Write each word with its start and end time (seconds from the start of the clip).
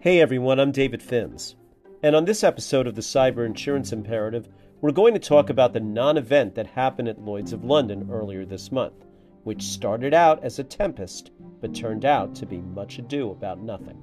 Hey 0.00 0.20
everyone, 0.20 0.60
I'm 0.60 0.70
David 0.70 1.00
Finz. 1.00 1.56
And 2.04 2.14
on 2.14 2.24
this 2.24 2.44
episode 2.44 2.86
of 2.86 2.94
the 2.94 3.00
Cyber 3.00 3.44
Insurance 3.44 3.92
Imperative, 3.92 4.48
we're 4.80 4.92
going 4.92 5.12
to 5.12 5.18
talk 5.18 5.50
about 5.50 5.72
the 5.72 5.80
non 5.80 6.16
event 6.16 6.54
that 6.54 6.68
happened 6.68 7.08
at 7.08 7.20
Lloyd's 7.20 7.52
of 7.52 7.64
London 7.64 8.08
earlier 8.08 8.44
this 8.44 8.70
month, 8.70 9.04
which 9.42 9.60
started 9.60 10.14
out 10.14 10.44
as 10.44 10.60
a 10.60 10.64
tempest 10.64 11.32
but 11.60 11.74
turned 11.74 12.04
out 12.04 12.32
to 12.36 12.46
be 12.46 12.60
much 12.60 13.00
ado 13.00 13.32
about 13.32 13.60
nothing. 13.60 14.00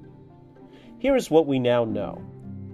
Here 0.98 1.16
is 1.16 1.30
what 1.30 1.46
we 1.46 1.58
now 1.58 1.86
know. 1.86 2.22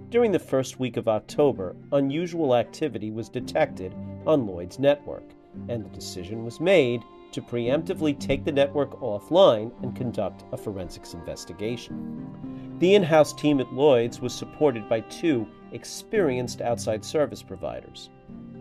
During 0.09 0.33
the 0.33 0.37
first 0.37 0.81
week 0.81 0.97
of 0.97 1.07
October, 1.07 1.77
unusual 1.93 2.53
activity 2.53 3.09
was 3.09 3.29
detected 3.29 3.95
on 4.27 4.45
Lloyd's 4.45 4.79
network, 4.79 5.31
and 5.69 5.85
the 5.85 5.95
decision 5.95 6.43
was 6.43 6.59
made 6.59 7.01
to 7.33 7.41
preemptively 7.41 8.17
take 8.17 8.45
the 8.45 8.51
network 8.51 8.99
offline 9.01 9.71
and 9.83 9.95
conduct 9.95 10.43
a 10.51 10.57
forensics 10.57 11.13
investigation. 11.13 12.75
The 12.79 12.95
in 12.95 13.03
house 13.03 13.33
team 13.33 13.59
at 13.59 13.73
Lloyd's 13.73 14.21
was 14.21 14.33
supported 14.33 14.87
by 14.87 15.01
two 15.01 15.47
experienced 15.71 16.61
outside 16.61 17.03
service 17.03 17.43
providers. 17.43 18.09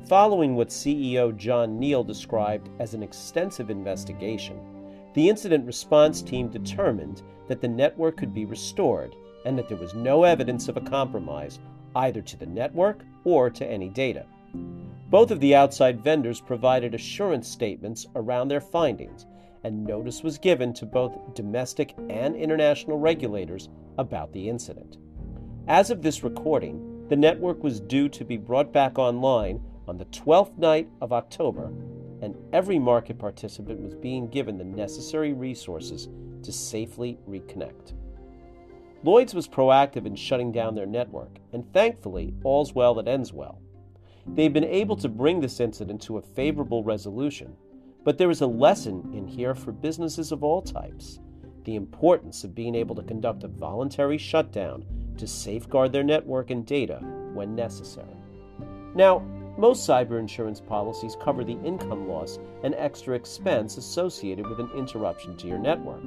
Following 0.08 0.56
what 0.56 0.68
CEO 0.68 1.36
John 1.36 1.78
Neal 1.78 2.02
described 2.02 2.70
as 2.80 2.94
an 2.94 3.02
extensive 3.02 3.70
investigation, 3.70 4.58
the 5.14 5.28
incident 5.28 5.66
response 5.66 6.22
team 6.22 6.48
determined 6.48 7.22
that 7.48 7.60
the 7.60 7.68
network 7.68 8.16
could 8.16 8.32
be 8.32 8.44
restored 8.44 9.14
and 9.44 9.58
that 9.58 9.68
there 9.68 9.76
was 9.76 9.94
no 9.94 10.24
evidence 10.24 10.68
of 10.68 10.76
a 10.76 10.80
compromise 10.80 11.58
either 11.96 12.22
to 12.22 12.36
the 12.36 12.46
network 12.46 13.04
or 13.24 13.50
to 13.50 13.66
any 13.66 13.88
data. 13.88 14.24
Both 15.12 15.30
of 15.30 15.40
the 15.40 15.54
outside 15.54 16.00
vendors 16.00 16.40
provided 16.40 16.94
assurance 16.94 17.46
statements 17.46 18.06
around 18.14 18.48
their 18.48 18.62
findings, 18.62 19.26
and 19.62 19.84
notice 19.84 20.22
was 20.22 20.38
given 20.38 20.72
to 20.72 20.86
both 20.86 21.34
domestic 21.34 21.94
and 22.08 22.34
international 22.34 22.98
regulators 22.98 23.68
about 23.98 24.32
the 24.32 24.48
incident. 24.48 24.96
As 25.68 25.90
of 25.90 26.00
this 26.00 26.24
recording, 26.24 27.06
the 27.10 27.16
network 27.16 27.62
was 27.62 27.78
due 27.78 28.08
to 28.08 28.24
be 28.24 28.38
brought 28.38 28.72
back 28.72 28.98
online 28.98 29.60
on 29.86 29.98
the 29.98 30.06
12th 30.06 30.56
night 30.56 30.88
of 31.02 31.12
October, 31.12 31.66
and 32.22 32.34
every 32.54 32.78
market 32.78 33.18
participant 33.18 33.82
was 33.82 33.94
being 33.94 34.30
given 34.30 34.56
the 34.56 34.64
necessary 34.64 35.34
resources 35.34 36.08
to 36.42 36.50
safely 36.50 37.18
reconnect. 37.28 37.92
Lloyd's 39.04 39.34
was 39.34 39.46
proactive 39.46 40.06
in 40.06 40.16
shutting 40.16 40.52
down 40.52 40.74
their 40.74 40.86
network, 40.86 41.36
and 41.52 41.70
thankfully, 41.74 42.32
all's 42.44 42.74
well 42.74 42.94
that 42.94 43.06
ends 43.06 43.30
well. 43.30 43.61
They've 44.26 44.52
been 44.52 44.64
able 44.64 44.96
to 44.96 45.08
bring 45.08 45.40
this 45.40 45.60
incident 45.60 46.00
to 46.02 46.18
a 46.18 46.22
favorable 46.22 46.84
resolution, 46.84 47.56
but 48.04 48.18
there 48.18 48.30
is 48.30 48.40
a 48.40 48.46
lesson 48.46 49.12
in 49.14 49.26
here 49.26 49.54
for 49.54 49.72
businesses 49.72 50.32
of 50.32 50.42
all 50.42 50.62
types 50.62 51.20
the 51.64 51.76
importance 51.76 52.42
of 52.42 52.54
being 52.54 52.74
able 52.74 52.94
to 52.96 53.02
conduct 53.02 53.44
a 53.44 53.48
voluntary 53.48 54.18
shutdown 54.18 54.84
to 55.16 55.26
safeguard 55.26 55.92
their 55.92 56.02
network 56.02 56.50
and 56.50 56.66
data 56.66 56.98
when 57.34 57.54
necessary. 57.54 58.16
Now, 58.94 59.20
most 59.58 59.88
cyber 59.88 60.18
insurance 60.18 60.60
policies 60.60 61.16
cover 61.20 61.44
the 61.44 61.60
income 61.62 62.08
loss 62.08 62.38
and 62.64 62.74
extra 62.74 63.14
expense 63.14 63.76
associated 63.76 64.46
with 64.48 64.58
an 64.60 64.70
interruption 64.74 65.36
to 65.36 65.46
your 65.46 65.58
network. 65.58 66.02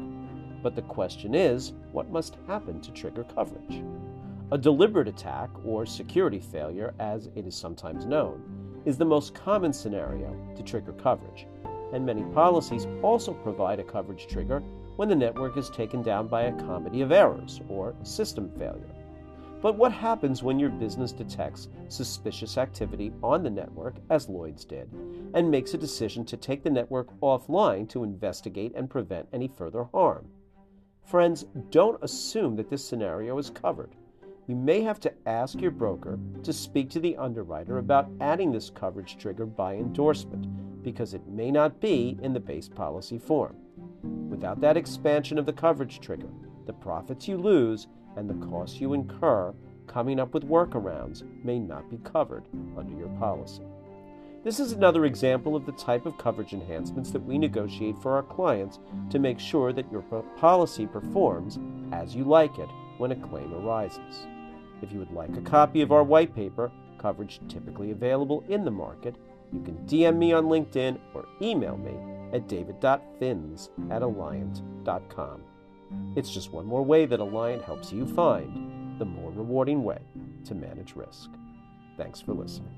But 0.63 0.75
the 0.75 0.81
question 0.81 1.35
is 1.35 1.73
what 1.91 2.09
must 2.09 2.37
happen 2.47 2.81
to 2.81 2.91
trigger 2.91 3.23
coverage? 3.23 3.83
A 4.51 4.59
deliberate 4.59 5.07
attack, 5.07 5.49
or 5.65 5.87
security 5.87 6.39
failure 6.39 6.93
as 6.99 7.29
it 7.33 7.47
is 7.47 7.55
sometimes 7.55 8.05
known, 8.05 8.43
is 8.85 8.95
the 8.95 9.03
most 9.03 9.33
common 9.33 9.73
scenario 9.73 10.37
to 10.55 10.61
trigger 10.61 10.93
coverage, 10.93 11.47
and 11.93 12.05
many 12.05 12.21
policies 12.25 12.85
also 13.01 13.33
provide 13.33 13.79
a 13.79 13.83
coverage 13.83 14.27
trigger 14.27 14.59
when 14.97 15.09
the 15.09 15.15
network 15.15 15.57
is 15.57 15.71
taken 15.71 16.03
down 16.03 16.27
by 16.27 16.43
a 16.43 16.59
comedy 16.59 17.01
of 17.01 17.11
errors 17.11 17.59
or 17.69 17.95
system 18.03 18.51
failure. 18.51 18.93
But 19.63 19.77
what 19.77 19.91
happens 19.91 20.43
when 20.43 20.59
your 20.59 20.69
business 20.69 21.11
detects 21.11 21.69
suspicious 21.87 22.59
activity 22.59 23.11
on 23.23 23.41
the 23.41 23.49
network, 23.49 23.95
as 24.11 24.29
Lloyd's 24.29 24.63
did, 24.63 24.87
and 25.33 25.49
makes 25.49 25.73
a 25.73 25.79
decision 25.79 26.23
to 26.25 26.37
take 26.37 26.61
the 26.61 26.69
network 26.69 27.07
offline 27.19 27.89
to 27.89 28.03
investigate 28.03 28.73
and 28.75 28.91
prevent 28.91 29.27
any 29.33 29.47
further 29.47 29.85
harm? 29.85 30.27
Friends, 31.03 31.47
don't 31.71 32.03
assume 32.03 32.55
that 32.57 32.69
this 32.69 32.85
scenario 32.85 33.39
is 33.39 33.49
covered 33.49 33.95
you 34.47 34.55
may 34.55 34.81
have 34.81 34.99
to 34.99 35.13
ask 35.25 35.59
your 35.59 35.71
broker 35.71 36.19
to 36.43 36.53
speak 36.53 36.89
to 36.91 36.99
the 36.99 37.17
underwriter 37.17 37.79
about 37.79 38.11
adding 38.21 38.51
this 38.51 38.69
coverage 38.69 39.17
trigger 39.17 39.45
by 39.45 39.75
endorsement 39.75 40.83
because 40.83 41.15
it 41.15 41.27
may 41.27 41.49
not 41.49 41.81
be 41.81 42.17
in 42.21 42.31
the 42.31 42.39
base 42.39 42.69
policy 42.69 43.17
form. 43.17 43.55
Without 44.29 44.61
that 44.61 44.77
expansion 44.77 45.39
of 45.39 45.47
the 45.47 45.53
coverage 45.53 45.99
trigger, 45.99 46.29
the 46.67 46.73
profits 46.73 47.27
you 47.27 47.37
lose 47.37 47.87
and 48.15 48.29
the 48.29 48.45
costs 48.45 48.79
you 48.79 48.93
incur 48.93 49.53
coming 49.87 50.19
up 50.19 50.33
with 50.33 50.47
workarounds 50.47 51.23
may 51.43 51.57
not 51.57 51.89
be 51.89 51.97
covered 51.97 52.45
under 52.77 52.95
your 52.95 53.09
policy. 53.19 53.63
This 54.43 54.59
is 54.59 54.73
another 54.73 55.05
example 55.05 55.55
of 55.55 55.65
the 55.65 55.71
type 55.71 56.05
of 56.05 56.19
coverage 56.19 56.53
enhancements 56.53 57.09
that 57.09 57.23
we 57.23 57.39
negotiate 57.39 57.97
for 57.97 58.13
our 58.15 58.21
clients 58.21 58.77
to 59.09 59.17
make 59.17 59.39
sure 59.39 59.73
that 59.73 59.91
your 59.91 60.03
policy 60.37 60.85
performs 60.85 61.57
as 61.91 62.15
you 62.15 62.25
like 62.25 62.59
it 62.59 62.69
when 62.97 63.11
a 63.11 63.15
claim 63.15 63.53
arises. 63.53 64.27
If 64.81 64.91
you 64.91 64.99
would 64.99 65.11
like 65.11 65.35
a 65.37 65.41
copy 65.41 65.81
of 65.81 65.91
our 65.91 66.03
white 66.03 66.35
paper, 66.35 66.71
coverage 66.97 67.39
typically 67.47 67.91
available 67.91 68.43
in 68.49 68.65
the 68.65 68.71
market, 68.71 69.15
you 69.51 69.61
can 69.61 69.77
DM 69.85 70.17
me 70.17 70.33
on 70.33 70.45
LinkedIn 70.45 70.99
or 71.13 71.27
email 71.41 71.77
me 71.77 71.93
at 72.33 72.47
david.finz 72.47 73.69
at 73.91 74.01
alliant.com. 74.01 75.43
It's 76.15 76.31
just 76.31 76.51
one 76.51 76.65
more 76.65 76.83
way 76.83 77.05
that 77.05 77.19
Alliant 77.19 77.63
helps 77.63 77.91
you 77.91 78.05
find 78.05 78.99
the 78.99 79.05
more 79.05 79.31
rewarding 79.31 79.83
way 79.83 79.99
to 80.45 80.55
manage 80.55 80.95
risk. 80.95 81.29
Thanks 81.97 82.21
for 82.21 82.33
listening. 82.33 82.73